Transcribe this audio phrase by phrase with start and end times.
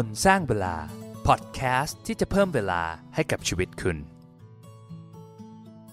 [0.00, 0.74] คนสร้างเวลา
[1.26, 2.82] พอดแคสต์ที่จะเพิ่มเวลา
[3.14, 3.96] ให้กับชีวิตคุณ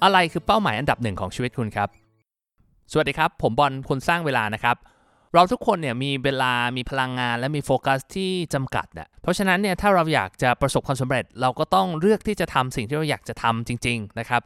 [0.04, 1.90] อะไรคือเป้าหมายอันดับหนึ่งของชีวิตคุณครับ
[2.92, 4.78] สวัสดีครับ ผมบอลคนสร้างเวลานะครับ
[5.34, 14.42] เราทุกคนเนี่ยมีเวลามีพลังงานและมีโฟกัสที่จำกัดนะเพราะฉะนั้นเนี่ยถ้าเราอยากจะประสบความสำเร็จ เราก็ต้องเลือกที่จะทำสิ่งที่เราอยากจะทำจริง ๆ นะครับ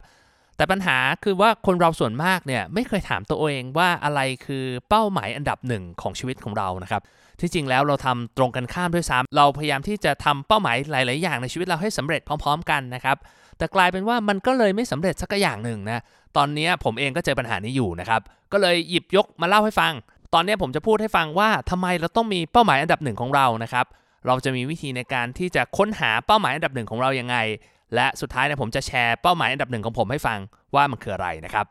[0.57, 7.01] แต่ปัญหาคือว่าคนเราส่วนมากเนี่ยไม่เคยถามตัวเองว่าอะไรคือเป้าหมายอันดับหนึ่งของชีวิตของเรานะครับ
[7.39, 13.17] ที่จริงแล้วเราทำตรงกันข้ามด้วยซ้ำเราพยายามที่จะทำเป้าหมายหลาย ๆ อย่างในชีวิตเราให้สำเร็จพร้อม ๆ กันนะครับ
[13.57, 16.01] แต่กลายเป็นว่ามันก็เลยไม่สำเร็จสักอย่างหนึ่งนะ
[16.37, 19.93] ตอนนี้ผมเองก็เจอปัญหานี้อยู่นะครับก็เลยหยิบยกมาเล่าให้ฟัง
[20.33, 23.85] ตอนนี้ผมจะพูดให้ฟังว่าทำไมเราต้องมีเป้าหมายอันดับหนึ่งของเรานะครับ
[24.27, 27.35] เราจะมีวิธีในการที่จะค้นหาเป้าหมายอันดับหนึ่งของเรายังไง
[27.95, 30.39] และสุดท้ายเนี่ยผมจะแชร์เป้าหมายอันดับหนึ่งของผมให้ฟัง
[30.75, 31.65] ว่ามันคืออะไรนะครับ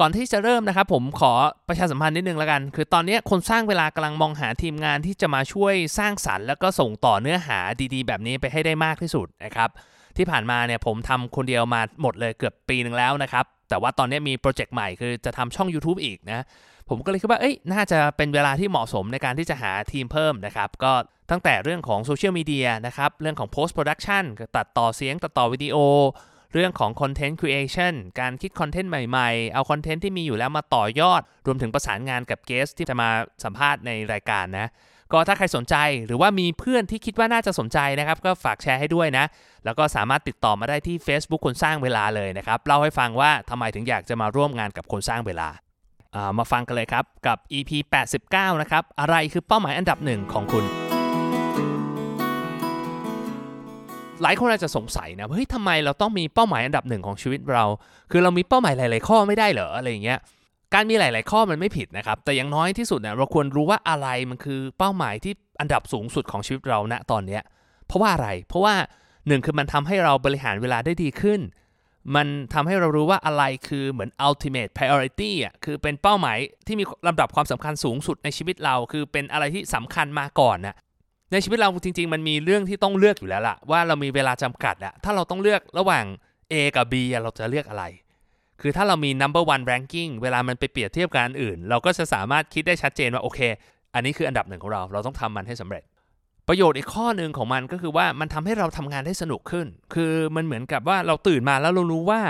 [0.00, 1.32] ก่อนที่จะเริ่มนะครับผมขอ
[1.68, 7.58] ประชาสัมพันธ์นิดนึงแล้วกัน คือตอนนี้คนสร้างเวลากำลังมองหาทีมงานที่จะมาช่วยสร้างสรรค์ แล้วก็ส่งต่อเนื้อหา
[7.94, 9.70] ดีๆ แบบนี้ไปให้ได้มากที่สุดนะครับ
[10.16, 16.44] ที่ผ่านมาเนี่ยผมทำคนเดียวมาหมดเลยเกือบปีหนึ่งแล้วนะครับแต่ว่าตอนนี้มีโปรเจกต์ใหม่คือจะทำช่อง YouTube อีกนะ
[16.88, 20.92] ผมก็เลยคิดว่าเอ้ยน่าจะเป็นเวลาที่เหมาะสมในการที่จะหาทีมเพิ่มนะครับ ก็
[21.30, 24.24] ตั้งแต่เรื่องของโซเชียลมีเดียนะครับ เรื่องของ post production
[24.56, 25.76] ตัดต่อเสียง ตัดต่อวิดีโอ
[26.52, 33.08] เรื่องของ content creation การคิดคอนเทนต์ใหม่ๆ เอาคอนเทนต์ที่มีอยู่แล้วมาต่อยอด รวมถึงประสานงานกับเกสที่จะมา
[33.44, 34.68] สัมภาษณ์ในรายการนะ
[35.12, 39.24] ก็ถ้าใครสนใจหรือว่ามีเพื่อนที่คิดว่าน่าจะสนใจนะครับ ก็ฝากแชร์ให้ด้วยนะ
[39.64, 45.48] แล้วก็สามารถติดต่อมาได้ที่ Facebook คนสร้างเวลาเลยนะครับ เล่าให้ฟังว่าทำไมถึงอยากจะมาร่วมงานกับคนสร้างเวลา
[46.14, 47.70] อ่ามาฟังกันเลยครับกับ EP
[48.16, 50.85] 89 นะครับ อะไรคือเป้าหมายอันดับหนึ่งของคุณ
[54.22, 57.64] หลายคนอาจจะสงสัยนะว่าเฮ้ยทำไมเราต้องมีเป้าหมายอันดับหนึ่งของชีวิตเรา
[58.10, 60.18] คือเรามีเป้าหมายหลาย ๆ ข้อไม่ได้เหรออะไรอย่างเงี้ย
[60.74, 67.42] การมีหลาย ๆ ข้อมันไม่ผิดนะครับ แต่อย่างน้อยที่สุดเนี่ยเราควรรู้ว่าอะไรมันคือเป้าหมายที่อันดับสูงสุดของชีวิตเราณตอนเนี้ย
[67.86, 68.74] เพราะว่าอะไร เพราะว่า
[69.26, 71.40] หนึ่งคือมันทำให้เราบริหารเวลาได้ดีขึ้น
[72.16, 80.76] มันทำให้เรารู้ว่าอะไรคือเหมือน ultimate priority อะคือเป็นเป้าหมายที่มีลำดับความสำคัญสูงสุดในชีวิตเรา คือเป็นอะไรที่สำคัญมาก่อนนะ
[81.32, 86.04] ในชีวิตเราจริง ๆ มันมีเรื่องที่ต้องเลือกอยู่แล้วล่ะ ว่าเรามีเวลาจำกัดอะถ้าเราต้องเลือกระหว่าง
[86.52, 87.84] A กับ B เราจะเลือกอะไร
[88.60, 93.40] คือถ้าเรามี number one ranking เวลามันไปเปรียบเทียบกับอันอื่น เราก็จะสามารถคิดได้ชัดเจนว่าโอเค
[93.94, 95.82] อันนี้คืออันดับหนึ่งของเรา เราต้องทำมันให้สำเร็จ
[96.48, 102.20] ประโยชน์อีกข้อหนึ่งของมันก็คือว่ามันทำให้เราทำงานได้สนุกขึ้น คือมันเหมือนกับว่าเราตื่นมาแล้วเรารู้ว่า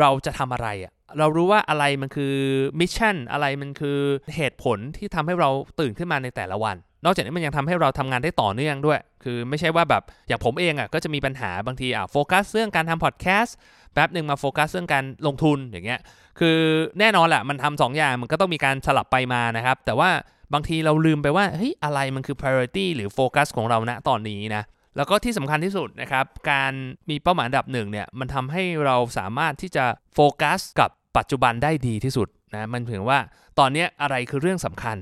[0.00, 2.34] เราจะทำอะไรอะเรารู้ว่าอะไรมันคือ
[2.80, 3.98] mission อะไรมันคือ
[4.36, 13.56] เหตุผลที่ทำให้เราตื่นขึ้นมาในแต่ละวัน นอกจากนี้มันยังทำให้เราทำงานได้ต่อเนื่องด้วย คือไม่ใช่ว่าแบบอย่างผมเองอะก็จะมีปัญหาบางทีอะโฟกัสเรื่องการทำพอดแคสต์
[13.94, 16.00] แป๊บหนึ่งมาโฟกัสเรื่องการลงทุนอย่างเงี้ย
[16.38, 16.58] คือ
[16.98, 20.10] แน่นอนแหละมันทำสองอย่างมันก็ต้องมีการสลับไปมานะครับ แต่ว่า
[20.52, 24.62] บางทีเราลืมไปว่าเฮ้ยอะไรมันคือ priority หรือโฟกัสของเราณตอนนี้นะ
[24.96, 26.72] แล้วก็ที่สำคัญที่สุดนะครับ การ
[27.10, 29.84] มีเป้าหมายดับหนึ่งเนี่ยมันทำให้เราสามารถที่จะ
[30.14, 33.18] โฟกัสกับปัจจุบันได้ดีที่สุดนะมันถึงว่า
[33.58, 34.96] ตอนนี้อะไรคือเรื่องสำคัญ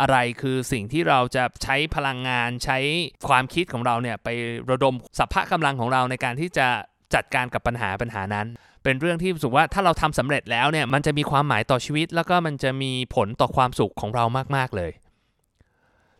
[0.00, 2.78] อะไรคือสิ่งที่เราจะใช้พลังงานใช้
[3.28, 4.28] ความคิดของเราเนี่ยไป
[4.70, 6.66] ระดมสัพพะกำลังของเราในการที่จะ
[7.14, 8.46] จัดการกับปัญหาปัญหานั้น
[8.84, 14.24] เป็นเรื่องที่รู้สึกว่าถ้าเราทำสำเร็จแล้วเนี่ยมันจะมีความหมายต่อชีวิต แล้วก็มันจะมีผลต่อความสุขของเรา
[14.56, 14.92] มาก ๆ เลย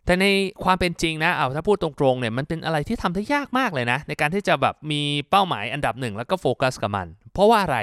[0.05, 0.25] แต่ใน
[0.63, 7.77] ความเป็นจริงนะเอาถ้าพูดตรงๆเนี่ยมันเป็นอะไรที่ทำได้ยากมากเลยนะ ในการที่จะแบบมีเป้าหมายอันดับหนึ่งแล้วก็โฟกัสกับมัน เพราะว่าอะไร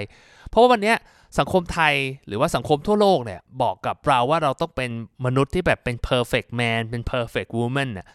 [0.51, 0.97] เพราะว่าวันเนี้ย
[1.39, 1.95] สังคมไทย
[2.27, 4.91] หรือว่าสังคมทั่วโลกเนี่ยบอกกับเราว่าเราต้องเป็น
[5.25, 8.09] มนุษย์ที่แบบเป็น perfect man เป็น perfect woman น่ะ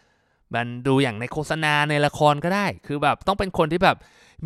[0.56, 3.98] มันดูอย่างในโฆษณาในละครก็ได้ คือแบบต้องเป็นคนที่แบบ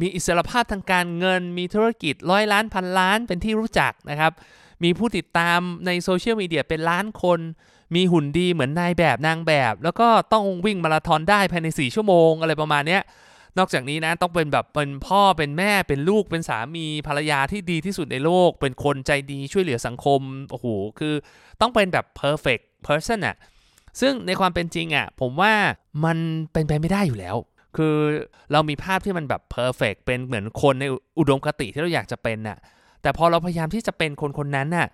[0.02, 4.32] มีอิสรภาพทางการเงิน มีธุรกิจร้อยล้านพันล้านเป็นที่รู้จักนะครับ
[4.84, 7.40] มีผู้ติดตามในโซเชียลมีเดียเป็นล้านคน
[7.96, 13.02] มีหุ่นดีเหมือนนายแบบนางแบบ แล้วก็ต้องวิ่งมาราธอนได้ภายใน 4 ชั่วโมงอะไรประมาณเนี้ย
[13.58, 20.66] นอกจากนี้นะต้องเป็นแบบเป็นพ่อเป็นแม่เป็นลูกเป็นสามีภรรยาที่ดีที่สุดในโลก เป็นคนใจดีช่วยเหลือสังคมโอ้โห
[21.00, 21.14] คือ
[21.62, 23.36] ต้องเป็นแบบ perfect person อะ
[24.02, 25.54] ซึ่งในความเป็นจริงอะผมว่า
[26.06, 26.18] มัน
[26.54, 27.36] เป็นไปไม่ได้อยู่แล้ว
[27.78, 27.96] คือ
[28.52, 30.86] เรามีภาพที่มันแบบ perfect เป็นเหมือนคนใน
[31.20, 32.58] อุดมคติที่เราอยากจะเป็นน่ะ
[33.02, 34.88] แต่พอเราพยายามที่จะเป็นคนคนนั้นน่ะ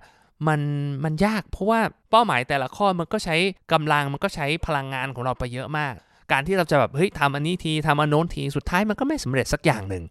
[0.47, 0.61] มัน
[1.03, 1.79] มันยากเพราะว่า
[2.11, 3.35] เป้าหมายแต่ละข้อมันก็ใช้
[3.73, 5.93] กำลังมันก็ใช้พลังงานของเราไปเยอะมาก
[6.31, 10.03] การที่เราจะแบบเฮ้ยทำอันนี้ทีทำอันโน้นทีสุดท้ายมันก็ไม่สำเร็จสักอย่างหนึ่ง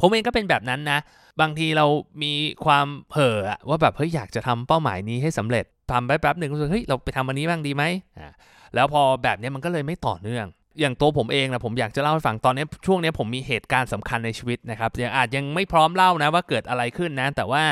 [0.00, 0.98] ผมเองก็เป็นแบบนั้นนะ
[1.40, 1.86] บางทีเรา
[2.22, 2.32] มี
[2.64, 7.84] ความเผลอว่าแบบเฮ้ยอยากจะทำเป้าหมายนี้ให้สำเร็จทำไปแป๊บหนึ่งรู้สึกเฮ้ยเราไปทำอันนี้บ้างดีไหม
[8.18, 8.32] อ่า
[8.74, 10.46] แล้วพอแบบเนี้ยมันก็เลยไม่ต่อเนื่อง
[10.80, 17.64] อย่างตัวผมเองนะผมอยากจะเล่าให้ฟังตอนนี้ช่วงนี้ผมมีเหตุการณ์สำคัญในชีวิตนะครับยังอาจยังไม่พร้อมเล่านะว่าเกิดอะไรขึ้นนะ แต่ว่า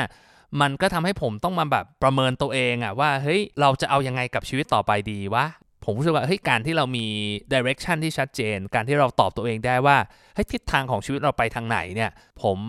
[0.61, 5.45] มันก็ทำให้ผมต้องมาแบบประเมินตัวเองอะว่าเฮ้ยเราจะเอายังไงกับชีวิตต่อไปดีวะ
[5.83, 7.05] ผมรู้สึกว่าเฮ้ยการที่เรามี
[7.53, 9.97] direction ที่ชัดเจน การที่เราตอบตัวเองได้ว่า
[10.35, 12.11] เฮ้ยทิศทางของชีวิตเราไปทางไหนเนี่ย
[12.43, 12.59] ผม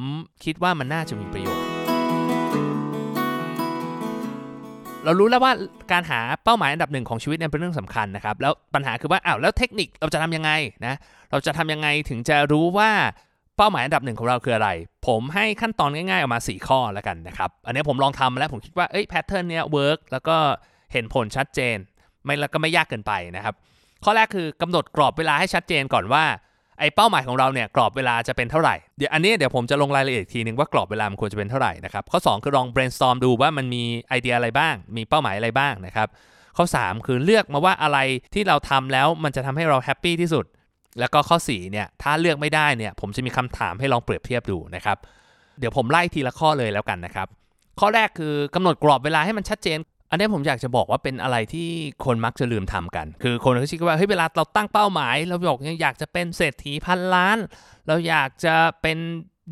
[0.44, 1.66] คิดว่ามันน่าจะมีประโยชน์
[5.04, 5.52] เรารู้แล้วว่า
[5.92, 10.50] การหาเป้าหมายอันดับหนึ่งของชีวิตเนี่ยเป็นเรื่องสำคัญนะครับ แล้วปัญหาคือว่าอ้าวแล้วเทคนิคเราจะทำยังไง
[10.86, 10.94] นะ
[11.30, 12.90] เราจะทำยังไงถึงจะรู้ว่า
[13.56, 14.70] เป้าหมายอันดับหนึ่งของเราคืออะไร
[15.06, 20.36] ผมให้ขั้นตอนง่ายๆออกมา 4 ข้อแล้วกันนะครับ อันนี้ผมลองทำมาแล้วผมคิดว่าเอ้ย pattern เนี้ย work แล้วก็
[20.92, 21.76] เห็นผลชัดเจน
[22.28, 23.54] ไม่แล้วก็ไม่ยากเกินไปนะครับ
[24.04, 26.24] ข้อแรกคือกำหนดกรอบเวลาให้ชัดเจนก่อนว่า
[26.78, 36.08] ไอ้เป้าหมายของเราเนี่ยกรอบเวลาจะเป็นเท่าไหร่ เดี๋ยวอันนี้เดี๋ยวผมจะลงรายละเอียดทีนึงว่ากรอบเวลามันควรจะเป็นเท่าไหร่นะครับ ข้อ 2 คือลอง brainstorm ดูว่ามันมีไอเดียอะไรบ้าง มีเป้าหมายอะไรบ้างนะครับ
[36.56, 37.98] ข้อ 3 คือเลือกมาว่าอะไร
[38.34, 40.44] ที่เราทำแล้วมันจะทำให้เรา happy ที่สุด
[40.98, 44.96] แล้วก็ข้อ4เนี่ยถ้าเลือกไม่ได้เนี่ยผมจะมีคำถามให้ลองเปรียบเทียบดูนะครับ
[45.58, 47.28] เดี๋ยวผมไล่ทีละข้อเลยแล้วกันนะครับ
[47.80, 49.78] ข้อแรกคือกำหนดกรอบเวลาให้มันชัดเจน
[50.10, 51.68] อันนี้ผมอยากจะบอกว่าเป็นอะไรที่
[52.04, 57.38] คนมักจะลืมทำกัน คือคนเขาคิดว่าเฮ้ยเวลาเราตั้งเป้าหมาย เราบอกอยากจะเป็นเศรษฐีพันล้าน
[57.86, 58.98] เราอยากจะเป็น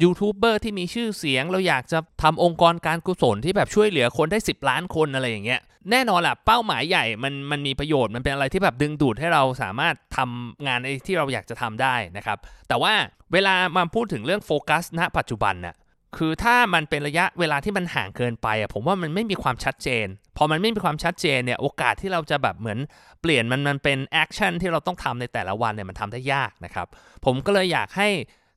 [0.03, 5.61] ยูทูบเบอร์ที่มีชื่อเสียง เราอยากจะทำองค์กรการกุศลที่แบบช่วยเหลือคนได้ 10 ล้านคนอะไรอย่างเงี้ย
[5.91, 12.39] แน่นอนแหละเป้าหมายใหญ่มันมันมีประโยชน์มันเป็นอะไรที่แบบดึงดูดให้เราสามารถทำงานในที่เราอยากจะทำได้นะครับ
[12.69, 12.93] แต่ว่า
[13.33, 15.75] เวลามาพูดถึงเรื่องโฟกัสณปัจจุบันน่ะ
[16.19, 22.79] คือถ้ามันเป็นระยะเวลาที่มันห่างเกินไปอะผมว่ามันไม่มีความชัดเจน พอมันไม่มีความชัดเจนเนี่ยโอกาสที่เราจะแบบเหมือน
[23.23, 26.87] เปลี่ยนมันมันเป็น action ที่เราต้องทำในแต่ละวันเนี่ยมันทำได้ยากนะครับ
[27.25, 28.09] ผมก็เลยอยากให้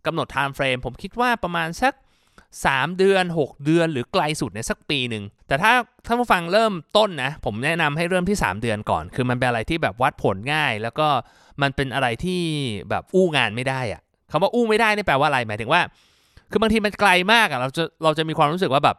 [0.06, 1.94] กำหนด time frame ผมคิดว่าประมาณสัก
[2.46, 5.74] 3 เดือน 6 เดือนหรือไกลสุดในสักปีหนึ่ง แต่ถ้า
[6.06, 11.08] ท่านผู้ฟังเริ่มต้นนะผมแนะนำให้เริ่มที่ 3 เดือนก่อน คือมันเป็นอะไรที่แบบวัดผลง่าย แล้วก็
[11.62, 12.42] มันเป็นอะไรที่
[12.90, 14.02] แบบอู้งานไม่ได้อะ
[14.32, 15.82] คำว่าอู้ไม่ได้นี่แปลว่าอะไรหมายถึงว่า
[16.52, 18.98] คือบางทีมันไกลมากอะเราจะเราจะมีความรู้สึกว่าแบบ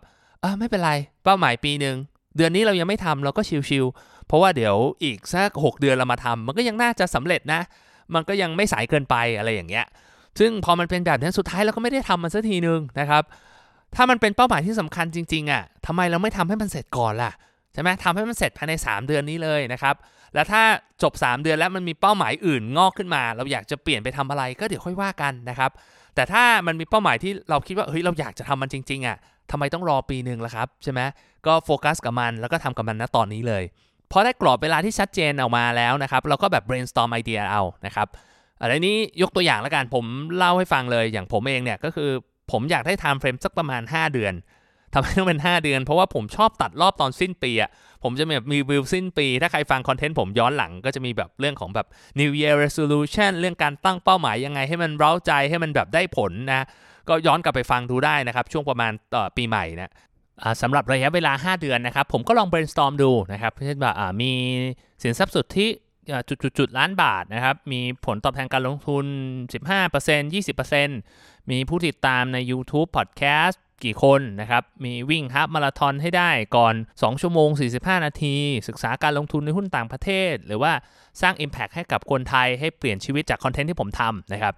[0.58, 0.93] ไม่เป็นไร
[1.25, 1.97] เป้าหมายปีหนึ่ง
[2.37, 4.75] เดือนนี้เรายังไม่ทำเราก็ชิวๆเพราะว่าเดี๋ยว
[5.05, 7.61] อีกสักหกเดือนเรามาทำมันก็ยังน่าจะสำเร็จนะ
[8.14, 9.87] มันก็ยังไม่สายเกินไปอะไรอย่างเงี้ย
[10.38, 13.23] ซึ่งพอมันเป็นแบบนี้นสุดท้ายเราก็ไม่ได้ทำมันสักทีนึงนะครับ
[13.94, 17.32] ถ้ามันเป็นเป้าหมายที่สำคัญจริงๆอะ่ะทำไมเราไม่ทำให้มันเสร็จก่อนล่ะ
[17.73, 19.94] ใช่ไหมทำให้มันเสร็จภายใน 3 เดือนนี้เลยนะครับ
[20.35, 20.62] แล้วถ้า
[21.03, 25.70] จบ 3 เดือนแล้วมันมีเป้าหมายอื่นงอกขึ้นมา เราอยากจะเปลี่ยนไปทำอะไรก็เดี๋ยวค่อยว่ากันนะครับ
[26.14, 29.16] แต่ถ้ามันมีเป้าหมายที่เราคิดว่าเฮ้ยเราอยากจะทำมันจริง ๆอะ่ะ
[29.50, 31.00] ทำไมต้องรอปีหนึ่งล่ะครับใช่ไหม
[31.46, 33.62] ก็โฟกัสกับมันแล้วก็ทำกับมันณตอนนี้เลย
[34.12, 38.08] พอได้กรอบเวลาที่ชัดเจนออกมาแล้วนะครับเราก็แบบ brainstorm ไอเดียเอานะครับ
[38.60, 40.04] อะไรนี้ยกตัวอย่างแล้วกันผม
[40.36, 42.10] เล่าให้ฟังเลยอย่างผมเองเนี่ยก็คือ
[42.52, 44.34] ผมอยากได้ time frame สักประมาณ 5 เดือน
[44.94, 47.70] ทำไมต้องเป็น 5 เดือน เพราะว่าผมชอบตัดรอบตอนสิ้นปีอะ
[48.02, 51.87] ผมจะแบบมีวิวสิ้นปี ถ้าใครฟังคอนเทนต์ผมย้อนหลังก็จะมีแบบเรื่องของแบบ
[52.20, 56.67] New Year Resolution เรื่องการตั้งเป้าหมายยังไงให้มันเร้าใจให้มันแบบได้ผลนะ
[57.08, 59.93] ก็ย้อนกลับไปฟังดูได้นะครับ ช่วงประมาณต่อปีใหม่นะ
[60.62, 64.32] สำหรับระยะเวลา 5 เดือนนะครับ ผมก็ลอง brainstorm ดูนะครับเช่นว่ามี
[65.03, 65.69] สินทรัพย์สุทธิ
[66.58, 69.05] จุดๆล้านบาทนะครับ มีผลตอบแทนการลงทุน
[69.69, 70.32] 15%
[70.93, 77.49] 20%มีผู้ติดตามใน YouTube Podcast กี่คนนะครับ มีวิ่ง half marathon ให้ได้ก่อน 2 ชั่วโมง
[77.79, 78.37] 45 นาที
[78.69, 80.73] ศึกษาการลงทุนในหุ้นต่างประเทศ หรือว่า
[81.21, 84.55] สร้าง Impact ให้กับคนไทยให้เปลี่ยนชีวิตจากคอนเทนต์ที่ผมทำนะครับ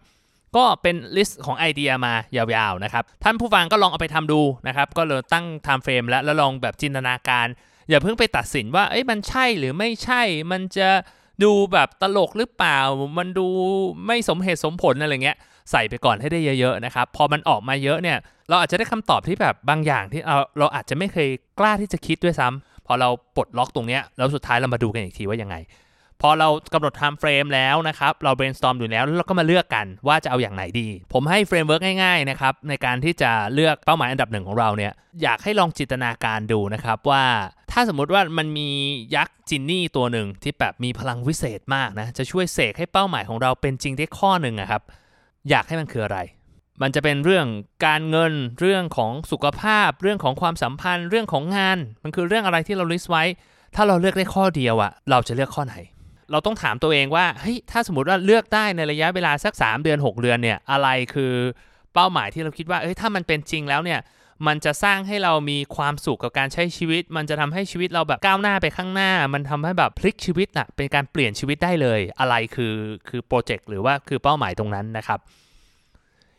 [0.56, 7.46] ก็เป็น list ของไอเดียมายาวๆนะครับท่านผู้ฟังก็ลองเอาไปทำดูนะครับก็เลยตั้ง time frame แล้วแล้วลองแบบจินตนาการ
[7.88, 10.88] อย่าเพิ่งไปตัดสินว่าเอ้ยมันใช่หรือไม่ใช่มันจะ
[11.44, 12.78] ดูแบบตลกหรือเปล่า
[13.18, 13.46] มันดู
[14.06, 15.36] ไม่สมเหตุสมผลอะไรเงี้ย
[15.70, 21.28] ใส่ไปก่อนให้ได้เยอะๆนะครับ พอมันออกมาเยอะเนี่ย เราอาจจะได้คำตอบที่แบบบางอย่างที่เราเราอาจจะไม่เคย
[21.58, 25.56] กล้าที่จะคิดด้วยซ้ำพอเราปลดล็อกตรงเนี้ยแล้วสุดท้ายเรามาดูกันอีกทีว่ายังไง
[26.22, 37.24] พอเรากำหนด time frame แล้วนะครับเรา brainstorm อยู่แล้วแล้วเราก็มาเลือกกันว่าจะเอาอย่างไหนดี ผมให้ framework ง่ายๆนะครับในการที่จะเลือกเป้าหมายอันดับหนึ่งของเราเนี่ยอยากให้ลองจินตนาการดูนะครับว่า
[37.72, 38.68] ถ้าสมมุติว่ามันมี
[39.16, 44.82] ยักษ์จินนี่ตัวหนึ่งที่แบบมีพลังวิเศษมากนะจะช่วยเสกให้เป้าหมายของเราเป็นจริงได้ข้อหนึ่งอะครับ
[45.50, 46.18] อยากให้มันคืออะไร
[46.82, 47.46] มันจะเป็นเรื่อง
[47.86, 53.24] การเงินเรื่องของสุขภาพ เรื่องของความสัมพันธ์เรื่องของงาน มันคือเรื่องอะไรที่เราลิสต์ไว้
[53.74, 55.76] ถ้าเราเลือกได้ข้อเดียวอะเราจะเลือกข้อไหน
[56.30, 61.32] เราต้องถามตัวเองว่าเฮ้ยถ้าสมมติว่าเลือกได้ในระยะเวลาสัก 3 เดือน 6 เดือนเนี่ยอะไรคือ
[61.94, 64.00] เป้าหมายที่เราคิดว่าเอ้ยถ้ามันเป็นจริงแล้วเนี่ย
[64.46, 72.74] มันจะสร้างให้เรามีความสุขกับการใช้ชีวิต มันจะทำให้ชีวิตเราแบบก้าวหน้าไปข้างหน้า มันทำให้แบบพลิกชีวิตอะเป็นการเปลี่ยนชีวิตได้เลย อะไรคือ
[73.08, 75.18] คือโปรเจกต์หรือว่าคือเป้าหมายตรงนั้นนะครับ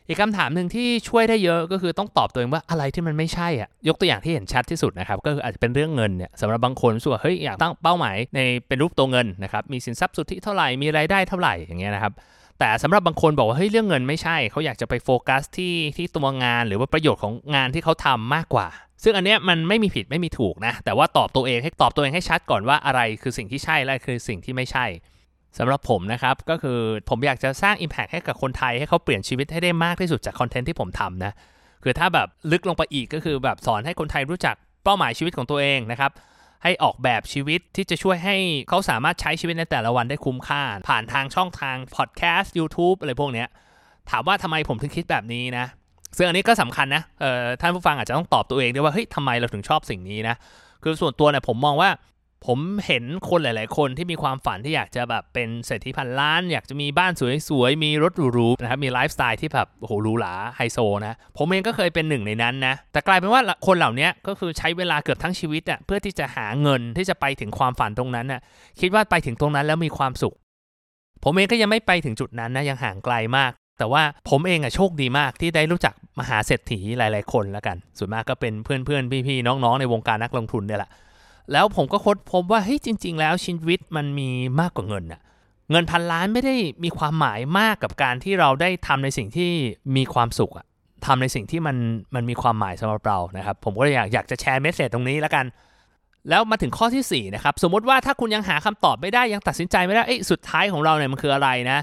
[0.08, 12.12] อีกคำถามหนึ่งที่ช่วยได้เยอะก็คือต้องตอบตัวเองว่าอะไรที่มันไม่ใช่อะยกตัวอย่างที่เห็นชัดที่สุดนะครับก็คืออาจจะเป็นเรื่องเงินเนี่ยสำหรับบางคนสึกว่าเฮ้ยอยากตั้งเป้าหมายในเป็นรูปตัวเงินนะครับมีสินทรัพย์สุทธิเท่าไหร่มีรายได้เท่าไหร่อย่างเงี้ยนะครับ
[12.58, 18.66] แต่สำหรับบางคนบอกว่าเฮ้ยเรื่องเงินไม่ใช่เขาอยากจะไปโฟกัสที่ที่ตัวงาน หรือว่าประโยชน์ของงานที่เขาทำมากกว่า
[19.04, 24.86] ซึ่งอันเนี้ยมันไม่มีผิดไม่มีถูกนะแต่ว่าตอบตัวเองให้ตอบตัวเองให้ชัดก่อนว่าอะไรคือสิ่งที่ใช่และคือสิ่งที่ไม่ใช่
[25.58, 31.32] สำหรับผมนะครับก็คือผมอยากจะสร้าง Impact ให้กับคนไทยให้เขาเปลี่ยนชีวิตให้ได้มากที่สุดจากคอนเทนต์ที่ผมทำนะ
[31.82, 36.12] คือถ้าแบบลึกลงไปอีกก็คือแบบสอนให้คนไทยรู้จักเป้าหมายชีวิตของตัวเองนะครับ
[36.62, 38.36] ให้ออกแบบชีวิตที่จะช่วยให้
[38.68, 43.48] เขาสามารถใช้ชีวิตในแต่ละวันได้คุ้มค่า ผ่านทางช่องทางพอดแคสต์ YouTube อะไรพวกเนี้ย
[44.10, 45.66] ถามว่าทำไมผมถึงคิดแบบนี้นะ
[46.16, 47.02] ซึ่งอันนี้ก็สำคัญนะ
[47.60, 50.36] ท่านผู้ฟังอาจจะต้องตอบตัวเองด้วยว่าเฮ้ยทำไมเราถึงชอบสิ่งนี้นะ
[50.82, 51.90] คือส่วนตัวเนี่ยผมมองว่า
[52.46, 57.12] ผมเห็นคนหลาย ๆ คนที่มีความฝันที่อยากจะแบบเป็นเศรษฐีพันล้าน อยากจะมีบ้าน
[57.48, 68.40] สวย ๆ มีรถหรูๆนะครับมีไลฟ์สไตล์ที่แบบโอ้โหหรูหราไฮโซนะผมเองก็เคยเป็นหนึ่งในนั้นนะแต่กลายเป็นว่าคนเหล่านี้ก็คือใช้เวลาเกือบทั้งชีวิตอะเพื่อที่จะหาเงินที่จะไปถึงความฝันตรงนั้นอะ
[68.80, 70.34] คิดว่าไปถึงตรงนั้นแล้วมีความสุข
[71.24, 80.90] ผมเองก็ยังไม่ไปถึงจุดนั้นนะยังห่างไกลมากแต่ว่าผมเองอะโชคดีมากที่ได้รู้จักมหาเศรษฐีหลาย ๆ คนแล้วกัน ส่วนมากก็เป็นเพื่อนๆ พี่ๆ น้อง ๆ ในวงการนักลงทุนเนี่ยแหละ
[81.52, 84.28] แล้วผมก็ค้นพบว่าเฮ้ยจริง ๆ แล้วชีวิตมันมี
[84.60, 85.20] มากกว่าเงินอะ
[85.70, 89.50] เงินพันล้านไม่ได้มีความหมายมากกับการที่เราได้ทำในสิ่งที่
[89.96, 90.66] มีความสุขอะ
[91.06, 91.76] ทำในสิ่งที่มัน
[92.14, 95.44] มันมีความหมายสำหรับเรานะครับผมก็อยากอยากจะแชร์เมสเซจตรงนี้แล้วกัน
[96.28, 101.78] แล้วมาถึงข้อที่4นะครับสมมติว่าถ้าคุณยังหาคำตอบไม่ได้ยังตัดสินใจไม่ได้เอ้สุดท้ายของเราเนี่ยมันคืออะไรนะ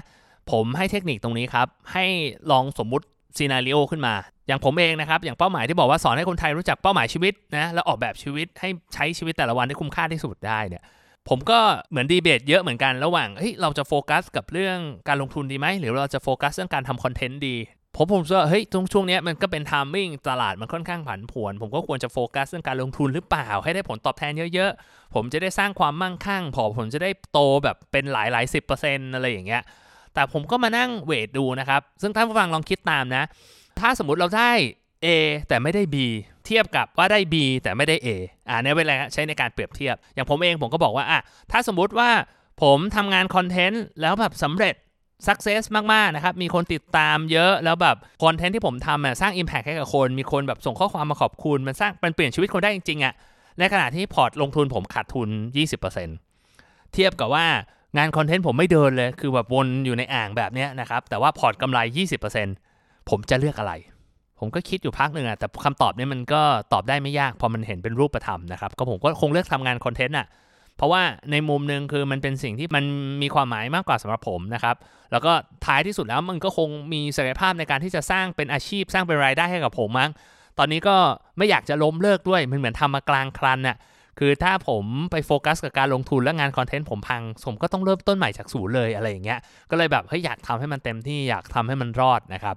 [0.50, 2.04] ผมให้เทคนิคตรงนี้ครับ ให้
[2.50, 4.14] ลองสมมุติ scenario ขึ้นมา
[4.46, 10.82] อย่างผมเองนะครับ อย่างเป้าหมายที่บอกว่าสอนให้คนไทยรู้จักเป้าหมายชีวิตนะแล้วออกแบบชีวิตให้ใช้ชีวิตแต่ละวันได้คุ้มค่าที่สุดได้เนี่ย
[11.28, 11.58] ผมก็
[11.90, 17.56] เหมือนดีเบตเยอะเหมือนกันระหว่างเฮ้ยเราจะโฟกัสกับเรื่องการลงทุนดีไหมหรือเราจะโฟกัสเรื่องการทำคอนเทนต์ดี
[17.96, 29.62] ผมผมว่าเฮ้ยตรงช่วงนี้มันก็เป็น timing ตลาดมันค่อนข้างผันผวน ผมก็ควรจะโฟกัสเรื่องการลงทุนหรือเปล่า ให้ได้ผลตอบแทนเยอะๆ ผมจะได้สร้างความมั่งคั่ง พอผมจะได้โตแบบเป็นหลายหลายสิบเปอร์เซ็นต์อะไรอย่างเงี้ย
[30.14, 33.24] แต่ผมก็มานั่งเวทดูนะครับ ซึ่งท่านผู้ฟังลองคิดตามนะ
[33.80, 34.52] ถ้าสมมติเราได้
[35.04, 35.06] A
[35.48, 35.96] แต่ไม่ได้ B
[36.46, 38.08] เทียบกับว่าได้ B แต่ไม่ได้ A
[38.48, 42.10] อ่าเนี่ยเวลาใช้ในการเปรียบเทียบ อย่างผมเองผมก็บอกว่าอะถ้าสมมุติว่า
[42.62, 44.74] ผมทำงานคอนเทนต์แล้วแบบสำเร็จ
[45.28, 45.62] สักเซส
[45.92, 53.14] มาก ๆ นะครับ มีคนติดตามเยอะ แล้วแบบคอนเทนต์ที่ผมทำอะสร้าง Impact ให้กับคน มีคนแบบส่งข้อความมาขอบคุณ มันสร้างมันเปลี่ยนชีวิตคนได้จริง ๆ อะ
[53.58, 55.28] ในขณะที่พอร์ตลงทุนผมขาดทุน
[56.10, 57.46] 20%เทียบกับว่า
[57.96, 61.78] งานคอนเทนต์ผมไม่เดินเลย คือแบบวนอยู่ในอ่างแบบนี้นะครับ แต่ว่าพอร์ตกำไร
[62.22, 62.71] 20%
[63.10, 63.72] ผมจะเลือกอะไร
[64.38, 66.42] ผมก็คิดอยู่พักหนึ่งอะแต่คำตอบเนี้มันก็
[66.72, 70.26] ตอบได้ไม่ยาก พอมันเห็นเป็นรูปธรรมนะครับ ก็ผมก็คงเลือกทำงานคอนเทนต์อะ
[70.76, 72.84] เพราะว่าในมุมหนึ่งคือมันเป็นสิ่งที่มัน
[73.22, 74.76] มีความหมายมากกว่าสำหรับผมนะครับ
[75.12, 75.32] แล้วก็
[75.66, 80.10] ท้ายที่สุดแล้วมันก็คงมีศักยภาพในการที่จะสร้างเป็นอาชีพ สร้างเป็นรายได้ให้กับผมมั้ง
[80.58, 80.96] ตอนนี้ก็
[81.38, 83.76] ไม่อยากจะล้มเลิกด้วย มันเหมือนทำมากลางครันน่ะ
[84.18, 89.38] คือถ้าผมไปโฟกัสกับการลงทุนและงานคอนเทนต์ผมพัง ผมก็ต้องเริ่มต้นใหม่จากศูนย์เลยอะไรอย่างเงี้ย
[89.70, 92.56] ก็เลยแบบเฮ้ยอยากทำให้มันเต็มที่อยากทำให้มันรอดนะครับ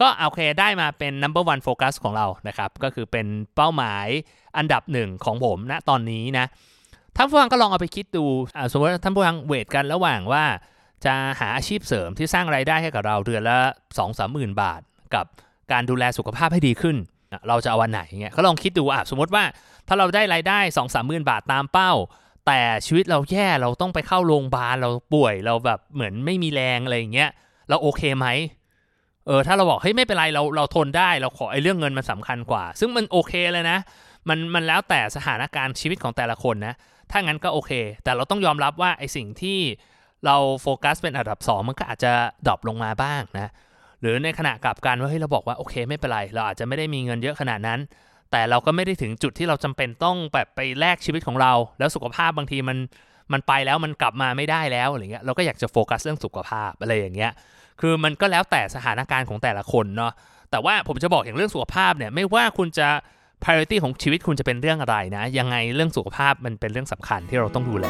[0.00, 4.06] ก็โอเคได้มาเป็น number one focus ของเรานะครับ ก็คือเป็นเป้าหมาย
[4.56, 6.46] อันดับหนึ่งของผมณนะตอนนี้นะ
[7.16, 8.24] ท่านผู้ฟังก็ลองเอาไปคิดดู
[8.72, 10.44] สมมติท่านผู้ฟังเวทกันระหว่างว่า
[11.04, 13.56] จะหาอาชีพเสริมที่สร้างไรายได้ให้กับเราเดือนละ
[13.96, 14.80] 2 3 0 0 0 0บาท
[15.14, 15.26] กับ
[15.72, 16.96] การดูแลสุขภาพให้ดีขึ้น
[17.48, 19.44] เราจะเอาวันไหนเงี้ยก็ลองคิดดูอะสมมติว่า
[19.88, 21.92] ถ้าเราได้รายได้2 3 0 0 0 0บาทตามเป้า
[22.46, 27.30] แต่ชีวิตเราแย่เราต้องไปเข้าโรงพยาบาลเราป่วยเราแบบเหมือนไม่มีแรงอะไรอย่างเงี้ย
[27.68, 28.26] เราโอเคไหม
[29.26, 33.78] เออถ้าเราบอกเฮ้ยไม่เป็นไรเราเราทนได้เราขอไอ้เรื่องเงินมันสำคัญกว่า ซึ่งมันโอเคเลยนะ
[34.28, 36.74] มันมันแล้วแต่สถานการณ์ชีวิตของแต่ละคนนะ
[37.10, 37.72] ถ้างั้นก็โอเค
[38.04, 39.58] แต่เราต้องยอมรับว่าไอ้สิ่งที่
[40.26, 42.12] เราโฟกัสเป็นอันดับ 2 มันก็อาจจะ
[42.46, 43.50] drop ลงมาบ้างนะ
[44.00, 47.80] หรือในขณะกลับกันว่าเฮ้ยเราบอกว่าโอเคไม่เป็นไร เราอาจจะไม่ได้มีเงินเยอะขนาดนั้น
[48.30, 52.78] แต่เราก็ไม่ได้ถึงจุดที่เราจำเป็นต้องแบบไปแลกชีวิตของเรา แล้วสุขภาพบางทีมัน
[53.32, 57.32] มันไปแล้วมันกลับมาไม่ได้แล้วอะไรเงี้ยเราก็อยากจะโฟกัสเรื่องสุขภาพอะไรอย่างเงี้ย
[57.80, 60.12] คือมันก็แล้วแต่สถานการณ์ของแต่ละคนเนาะ
[60.50, 62.88] แต่ว่าผมจะบอกอย่างเรื่องสุขภาพเนี่ยไม่ว่าคุณจะ
[63.42, 67.86] priority ของชีวิตคุณจะเป็นเรื่องอะไรนะ ยังไงเรื่องสุขภาพมันเป็นเรื่องสำคัญที่เราต้องดูแล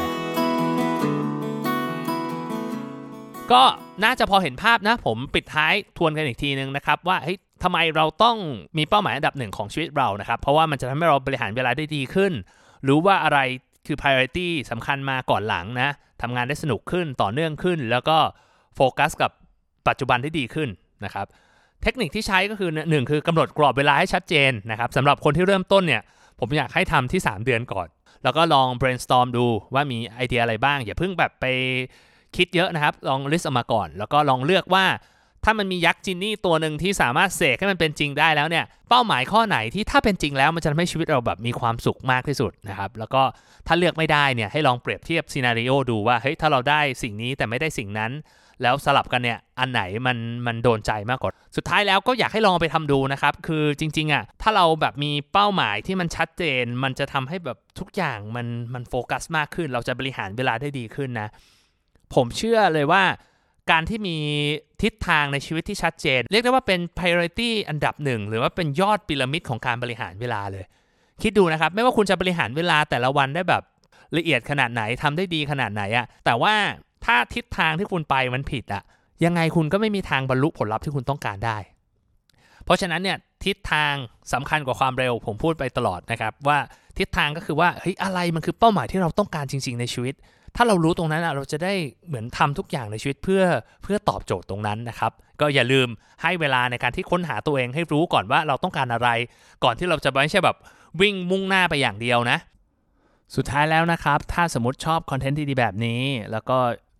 [3.51, 3.63] ก็
[4.03, 8.37] น่าจะพอเห็นภาพนะผมปิดท้ายทวนกันอีกทีนึงนะครับ ว่าเฮ้ยทำไมเราต้อง
[8.77, 12.33] มีเป้าหมายอันดับหนึ่งของชีวิตเรานะครับ เพราะว่ามันจะทำให้เราบริหารเวลาได้ดีขึ้น
[12.87, 13.39] รู้ว่าอะไร
[13.85, 15.89] คือ priority สำคัญมาก่อนหลังนะ
[16.21, 18.17] ทำงานได้สนุกขึ้นต่อเนื่องขึ้น แล้วก็
[18.75, 19.31] โฟกัสกับ
[19.87, 20.69] ปัจจุบันที่ดีขึ้น
[21.05, 21.25] นะครับ
[21.83, 26.01] เทคนิคที่ใช้ก็คือหนึ่งคือกำหนดกรอบเวลาให้ชัดเจนนะครับสำหรับคนที่เริ่มต้นเนี่ย
[26.39, 27.87] ผมอยากให้ทำที่ 3 เดือนก่อน
[28.23, 31.45] แล้วก็ลอง brainstorm ดูว่ามีไอเดียอะไรบ้าง อย่าเพิ่งแบบไป
[32.35, 34.85] คิดเยอะนะครับ ลอง list ออกมาก่อน แล้วก็ลองเลือกว่า
[35.43, 43.21] ถ้ามันมียักษ์จินนี่ตัวหนึ่งที่สามารถเสกให้มันเป็นจริงได้แล้วเนี่ยเป้าหมายข้อไหนที่ถ้าเป็นจริงแล้วมันจะทำให้ชีวิตเราแบบมีความสุขมากที่สุดนะครับแล้วก็
[43.67, 48.11] ถ้าเลือกไม่ได้เนี่ยให้ลองเปรียบเทียบซีนารีโอดูว่าเฮ้ยถ้าเราได้สิ่งนี้แต่ไม่ได้สิ่งนั้น
[48.61, 61.27] แล้วสลับกันเนี่ยอันไหนมันมันโดนใจมากกว่าสุดท้ายแล้วก็อยากให้ลองไปทำดูนะครับ คือจริงๆอะถ้าเราแบบมีเป้าหมายที่มันชัดเจน มันจะทำให้แบบทุกอย่างมันมันโฟกัสมากขึ้น เราจะบริหารเวลาได้ดีขึ้นนะ
[62.15, 63.03] ผมเชื่อเลยว่า
[63.71, 64.17] การที่มี
[64.81, 70.65] ทิศทางในชีวิตที่ชัดเจน เรียกได้ว่าเป็น priority อันดับหนึ่งหรือว่าเป็นยอดพีระมิดของการบริหารเวลาเลย
[71.23, 73.63] คิดดูนะครับ ไม่ว่าคุณจะบริหารเวลาแต่ละวันได้แบบ
[74.17, 76.53] ละเอียดขนาดไหนทำได้ดีขนาดไหนอะแต่ว่า
[77.05, 78.83] ถ้าทิศทางที่คุณไปมันผิดอะ
[79.25, 81.57] ยังไงคุณก็ไม่มีทางบรรลุผลลัพธ์ที่คุณต้องการได้
[82.65, 83.93] เพราะฉะนั้นเนี่ยทิศทาง
[84.33, 86.59] สำคัญกว่าความเร็ว ผมพูดไปตลอดนะครับว่า
[86.97, 90.15] ทิศทางก็คือว่าเฮ้ยอะไรมันคือเป้าหมายที่เราต้องการจริง ๆ ในชีวิต
[90.55, 91.73] ถ้าเรารู้ตรงนั้นเราจะได้
[92.07, 93.43] เหมือนทำทุกอย่างในชีวิตเพื่อ
[93.83, 95.87] เพื่อตอบโจทย์ตรงนั้นนะครับ ก็อย่าลืม
[96.21, 99.09] ให้เวลาในการที่ค้นหาตัวเองให้รู้ก่อนว่าเราต้องการอะไร
[99.63, 100.57] ก่อนที่เราจะไม่ใช่แบบ
[101.01, 102.37] วิ่งมุ่งหน้าไปอย่างเดียวนะ
[103.35, 106.57] สุดท้ายแล้วนะครับ ถ้าสมมติชอบคอนเทนต์ที่ดีแบบนี้ แล้วก็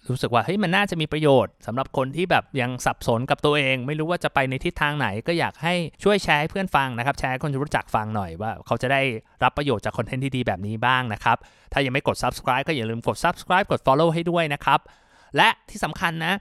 [0.10, 9.02] รู้สึกว่าเฮ้ยมันน่าจะมีประโยชน์สำหรับคนที่แบบยังสับสนกับตัวเอง ไม่รู้ว่าจะไปในทิศทางไหนก็อยากให้ช่วยแชร์ให้เพื่อนฟังนะครับแชร์ให้คนรู้จักฟังหน่อยว่า เขาจะได้
[9.44, 11.38] รับประโยชน์จากคอนเทนต์ที่ดีแบบนี้บ้างนะครับ
[11.74, 14.80] ถ้ายังไม่กด subscribe ก็อย่าลืมกด subscribe กด follow ให้ด้วยนะครับ
[15.36, 16.34] และที่สำคัญนะ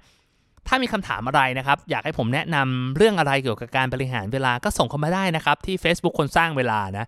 [0.68, 7.06] ถ้ามีคำถามอะไรนะครับ อยากให้ผมแนะนำเรื่องอะไรเกี่ยวกับการบริหารเวลาก็ส่งเข้ามาได้นะครับ ที่ Facebook คนสร้างเวลานะ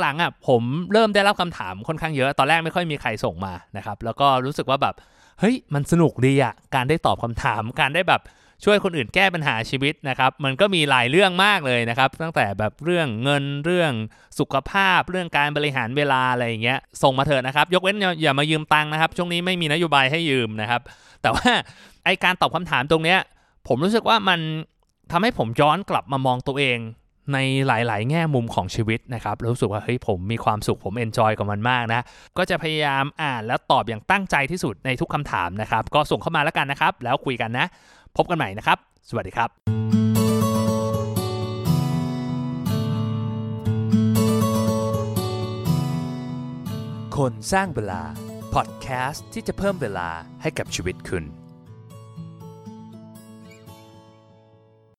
[0.00, 0.62] หลังๆอะผม
[0.92, 4.94] เริ่มได้รับคำถามค่อนข้างเยอะ ตอนแรกไม่ค่อยมีใครส่งมานะครับ แล้วก็รู้สึกว่าแบบ
[5.40, 8.22] เฮ้ยมันสนุกดีอะการได้ตอบคำถาม การได้แบบ
[8.64, 13.92] ช่วยคนอื่นแก้ปัญหาชีวิตนะครับ มันก็มีหลายเรื่องมากเลยนะครับ ตั้งแต่แบบเรื่องเงินเรื่อง
[14.38, 20.82] สุขภาพ เรื่องการบริหารเวลาอะไรอย่างเงี้ยส่งมาเถอะนะครับ ยกเว้นอย่ามายืมตังค์นะครับ ช่วงนี้ไม่มีนโยบายให้ยืมนะครับ
[21.22, 21.50] แต่ว่า
[22.04, 23.18] ไอการตอบคำถามตรงเนี้ย
[23.68, 24.40] ผมรู้สึกว่ามัน
[25.12, 26.78] ทำให้ผมย้อนกลับมามองตัวเอง
[27.34, 32.00] ในหลาย ๆ แง่มุมของชีวิตนะครับรู้สึกว่าเฮ้ยผมมีความสุขผม enjoy กับมันมากนะ
[32.38, 37.66] ก็จะพยายามอ่านและตอบอย่างตั้งใจที่สุดในทุกคำถามนะครับ ก็ส่งเข้ามาแล้วกันนะครับ แล้วคุยกันนะ
[38.16, 38.78] พบกันใหม่นะครับ
[39.08, 39.50] สวัสดีครับ
[47.16, 48.02] คนสร้างเวลา
[48.54, 50.08] พอดแคสต์ที่จะเพิ่มเวลา
[50.42, 51.24] ให้กับชีวิตคุณ